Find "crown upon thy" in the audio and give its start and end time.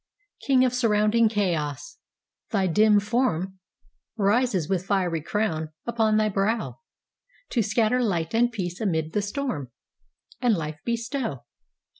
5.21-6.27